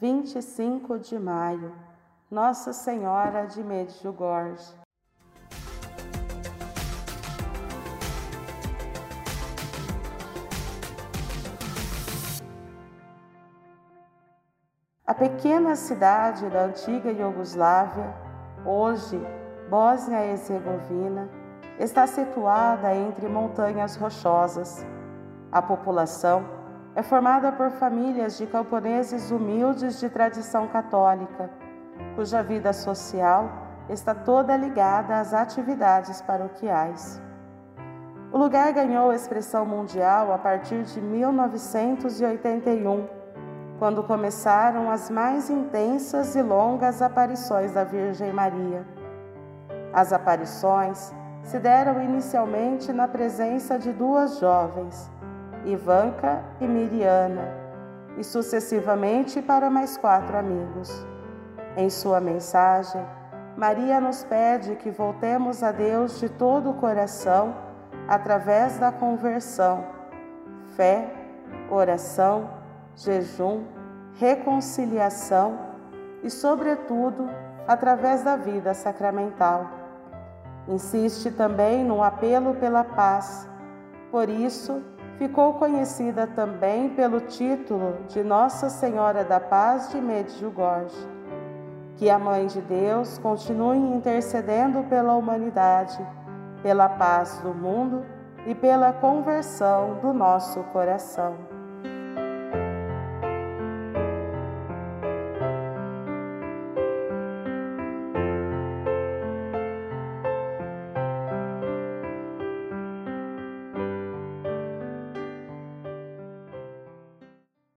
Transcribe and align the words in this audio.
25 0.00 0.96
de 1.00 1.18
maio, 1.18 1.72
Nossa 2.30 2.72
Senhora 2.72 3.46
de 3.46 3.64
Medjugorje. 3.64 4.72
A 15.04 15.14
pequena 15.14 15.74
cidade 15.74 16.48
da 16.48 16.66
antiga 16.66 17.10
Iugoslávia, 17.10 18.14
hoje 18.64 19.20
Bósnia-Herzegovina, 19.68 21.28
está 21.76 22.06
situada 22.06 22.94
entre 22.94 23.26
montanhas 23.26 23.96
rochosas. 23.96 24.86
A 25.50 25.60
população 25.60 26.57
é 26.98 27.02
formada 27.02 27.52
por 27.52 27.70
famílias 27.70 28.36
de 28.36 28.44
camponeses 28.44 29.30
humildes 29.30 30.00
de 30.00 30.10
tradição 30.10 30.66
católica, 30.66 31.48
cuja 32.16 32.42
vida 32.42 32.72
social 32.72 33.48
está 33.88 34.12
toda 34.12 34.56
ligada 34.56 35.20
às 35.20 35.32
atividades 35.32 36.20
paroquiais. 36.20 37.22
O 38.32 38.38
lugar 38.38 38.72
ganhou 38.72 39.12
expressão 39.12 39.64
mundial 39.64 40.32
a 40.32 40.38
partir 40.38 40.82
de 40.82 41.00
1981, 41.00 43.06
quando 43.78 44.02
começaram 44.02 44.90
as 44.90 45.08
mais 45.08 45.48
intensas 45.48 46.34
e 46.34 46.42
longas 46.42 47.00
aparições 47.00 47.74
da 47.74 47.84
Virgem 47.84 48.32
Maria. 48.32 48.84
As 49.92 50.12
aparições 50.12 51.14
se 51.44 51.60
deram 51.60 52.02
inicialmente 52.02 52.92
na 52.92 53.06
presença 53.06 53.78
de 53.78 53.92
duas 53.92 54.40
jovens, 54.40 55.08
Ivanka 55.64 56.42
e 56.60 56.66
Miriana, 56.66 57.48
e 58.16 58.24
sucessivamente 58.24 59.40
para 59.42 59.70
mais 59.70 59.96
quatro 59.96 60.36
amigos. 60.36 61.06
Em 61.76 61.88
sua 61.90 62.20
mensagem, 62.20 63.04
Maria 63.56 64.00
nos 64.00 64.24
pede 64.24 64.76
que 64.76 64.90
voltemos 64.90 65.62
a 65.62 65.72
Deus 65.72 66.20
de 66.20 66.28
todo 66.28 66.70
o 66.70 66.74
coração 66.74 67.54
através 68.06 68.78
da 68.78 68.90
conversão, 68.92 69.84
fé, 70.76 71.08
oração, 71.70 72.50
jejum, 72.96 73.64
reconciliação 74.14 75.58
e, 76.22 76.30
sobretudo, 76.30 77.28
através 77.66 78.22
da 78.22 78.36
vida 78.36 78.74
sacramental. 78.74 79.66
Insiste 80.66 81.30
também 81.30 81.84
no 81.84 82.02
apelo 82.02 82.54
pela 82.54 82.84
paz. 82.84 83.48
Por 84.10 84.28
isso, 84.28 84.82
ficou 85.18 85.54
conhecida 85.54 86.26
também 86.28 86.88
pelo 86.90 87.20
título 87.20 87.98
de 88.08 88.22
Nossa 88.22 88.70
Senhora 88.70 89.24
da 89.24 89.40
Paz 89.40 89.90
de 89.90 90.00
Medjugorje. 90.00 90.96
Que 91.96 92.08
a 92.08 92.18
Mãe 92.18 92.46
de 92.46 92.60
Deus 92.60 93.18
continue 93.18 93.76
intercedendo 93.76 94.84
pela 94.84 95.16
humanidade, 95.16 95.98
pela 96.62 96.88
paz 96.88 97.40
do 97.40 97.52
mundo 97.52 98.06
e 98.46 98.54
pela 98.54 98.92
conversão 98.92 99.98
do 100.00 100.12
nosso 100.12 100.62
coração. 100.72 101.57